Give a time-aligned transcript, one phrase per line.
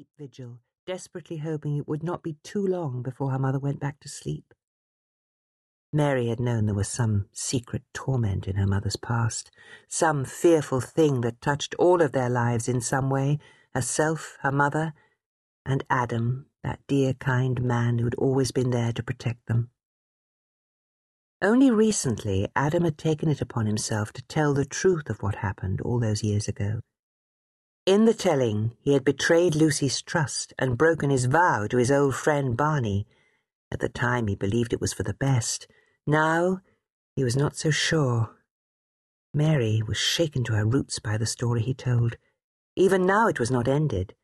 [0.00, 4.00] keep vigil, desperately hoping it would not be too long before her mother went back
[4.00, 4.54] to sleep.
[5.92, 9.50] Mary had known there was some secret torment in her mother's past,
[9.88, 13.38] some fearful thing that touched all of their lives in some way
[13.74, 14.94] herself, her mother,
[15.66, 19.68] and Adam, that dear, kind man who had always been there to protect them.
[21.42, 25.82] Only recently, Adam had taken it upon himself to tell the truth of what happened
[25.82, 26.80] all those years ago.
[27.90, 32.14] In the telling, he had betrayed Lucy's trust and broken his vow to his old
[32.14, 33.08] friend Barney.
[33.72, 35.66] At the time, he believed it was for the best.
[36.06, 36.60] Now,
[37.16, 38.30] he was not so sure.
[39.34, 42.14] Mary was shaken to her roots by the story he told.
[42.76, 44.14] Even now, it was not ended.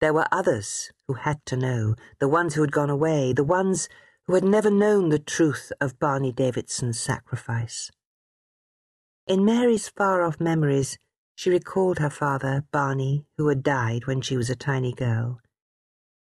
[0.00, 3.88] There were others who had to know, the ones who had gone away, the ones
[4.28, 7.90] who had never known the truth of Barney Davidson's sacrifice.
[9.26, 10.98] In Mary's far off memories,
[11.38, 15.38] she recalled her father, Barney, who had died when she was a tiny girl.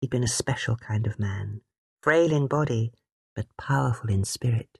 [0.00, 1.62] He'd been a special kind of man,
[2.00, 2.92] frail in body,
[3.34, 4.78] but powerful in spirit.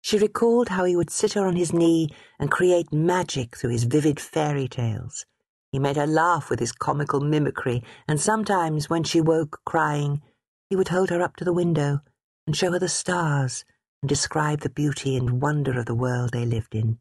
[0.00, 3.84] She recalled how he would sit her on his knee and create magic through his
[3.84, 5.26] vivid fairy tales.
[5.70, 10.22] He made her laugh with his comical mimicry, and sometimes, when she woke crying,
[10.70, 12.00] he would hold her up to the window
[12.46, 13.66] and show her the stars
[14.00, 16.98] and describe the beauty and wonder of the world they lived in.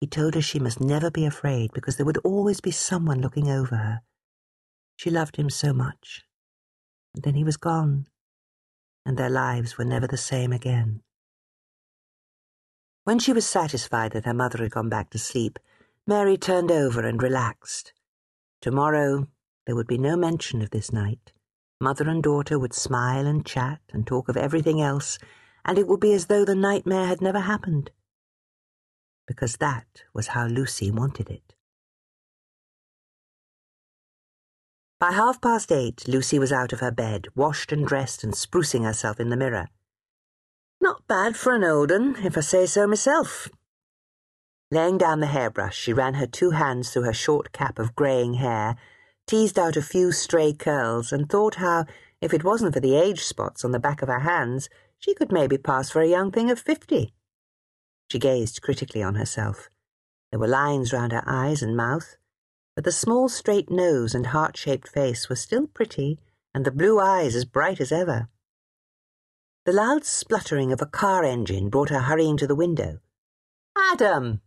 [0.00, 3.50] He told her she must never be afraid because there would always be someone looking
[3.50, 4.02] over her.
[4.96, 6.24] She loved him so much.
[7.14, 8.06] And then he was gone,
[9.06, 11.02] and their lives were never the same again.
[13.04, 15.58] When she was satisfied that her mother had gone back to sleep,
[16.06, 17.92] Mary turned over and relaxed.
[18.60, 19.28] Tomorrow
[19.66, 21.32] there would be no mention of this night.
[21.80, 25.18] Mother and daughter would smile and chat and talk of everything else,
[25.64, 27.90] and it would be as though the nightmare had never happened.
[29.26, 31.54] Because that was how Lucy wanted it.
[34.98, 38.84] By half past eight, Lucy was out of her bed, washed and dressed and sprucing
[38.84, 39.68] herself in the mirror.
[40.80, 43.48] Not bad for an old un, if I say so myself.
[44.70, 48.34] Laying down the hairbrush, she ran her two hands through her short cap of greying
[48.34, 48.76] hair
[49.26, 51.84] teased out a few stray curls, and thought how,
[52.20, 55.32] if it wasn't for the age spots on the back of her hands, she could
[55.32, 57.12] maybe pass for a young thing of fifty.
[58.10, 59.68] She gazed critically on herself.
[60.30, 62.16] There were lines round her eyes and mouth,
[62.74, 66.18] but the small straight nose and heart-shaped face were still pretty,
[66.54, 68.28] and the blue eyes as bright as ever.
[69.64, 73.00] The loud spluttering of a car engine brought her hurrying to the window.
[73.76, 74.40] Adam!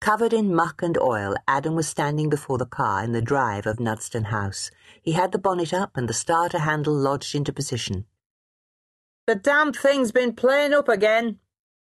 [0.00, 3.78] Covered in muck and oil, Adam was standing before the car in the drive of
[3.78, 4.70] Nudston House.
[5.02, 8.06] He had the bonnet up and the starter handle lodged into position.
[9.26, 11.38] The damned thing's been playing up again,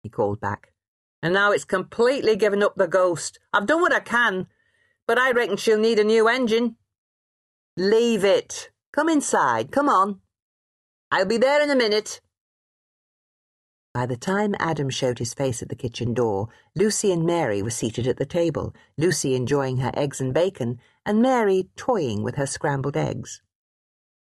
[0.07, 0.73] he called back.
[1.21, 3.41] And now it's completely given up the ghost.
[3.53, 4.47] I've done what I can,
[5.05, 6.77] but I reckon she'll need a new engine.
[7.77, 8.71] Leave it.
[8.93, 9.73] Come inside.
[9.73, 10.21] Come on.
[11.11, 12.21] I'll be there in a minute.
[13.93, 17.71] By the time Adam showed his face at the kitchen door, Lucy and Mary were
[17.71, 22.47] seated at the table, Lucy enjoying her eggs and bacon, and Mary toying with her
[22.47, 23.43] scrambled eggs.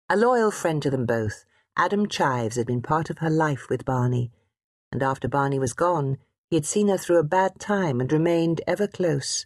[0.08, 1.44] A loyal friend to them both,
[1.76, 4.32] Adam Chives had been part of her life with Barney,
[4.92, 6.18] and after Barney was gone,
[6.50, 9.44] he had seen her through a bad time and remained ever close.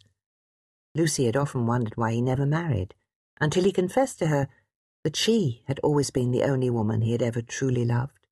[0.95, 2.95] Lucy had often wondered why he never married,
[3.41, 4.49] until he confessed to her
[5.05, 8.27] that she had always been the only woman he had ever truly loved.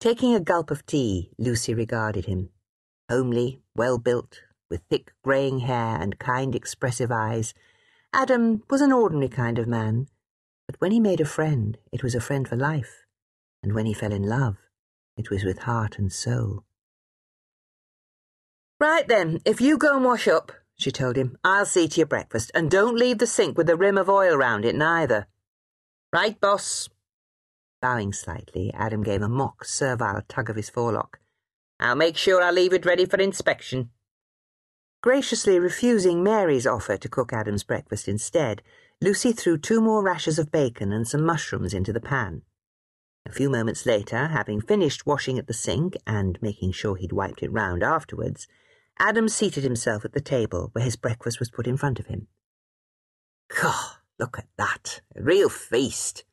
[0.00, 2.50] Taking a gulp of tea, Lucy regarded him.
[3.08, 7.54] Homely, well built, with thick greying hair and kind expressive eyes,
[8.12, 10.08] Adam was an ordinary kind of man.
[10.66, 13.04] But when he made a friend, it was a friend for life.
[13.62, 14.56] And when he fell in love,
[15.16, 16.64] it was with heart and soul.
[18.80, 22.06] Right then, if you go and wash up, she told him, I'll see to your
[22.06, 25.28] breakfast, and don't leave the sink with a rim of oil round it neither.
[26.12, 26.88] Right, boss?
[27.80, 31.20] Bowing slightly, Adam gave a mock, servile tug of his forelock.
[31.78, 33.90] I'll make sure I leave it ready for inspection.
[35.02, 38.62] Graciously refusing Mary's offer to cook Adam's breakfast instead,
[39.00, 42.42] Lucy threw two more rashers of bacon and some mushrooms into the pan.
[43.24, 47.42] A few moments later, having finished washing at the sink and making sure he'd wiped
[47.42, 48.48] it round afterwards,
[48.98, 52.28] Adam seated himself at the table where his breakfast was put in front of him.
[53.60, 55.00] God, look at that.
[55.16, 56.24] A real feast.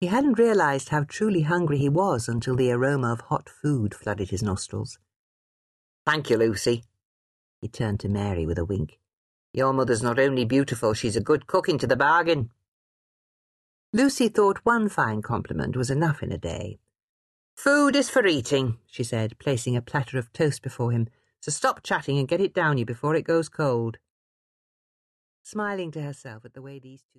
[0.00, 4.30] He hadn't realized how truly hungry he was until the aroma of hot food flooded
[4.30, 4.98] his nostrils.
[6.04, 6.84] Thank you, Lucy.
[7.60, 8.98] He turned to Mary with a wink.
[9.52, 12.50] Your mother's not only beautiful, she's a good cook into the bargain.
[13.96, 16.78] Lucy thought one fine compliment was enough in a day.
[17.54, 21.08] Food is for eating, she said, placing a platter of toast before him.
[21.40, 23.96] So stop chatting and get it down you before it goes cold.
[25.42, 27.06] Smiling to herself at the way these two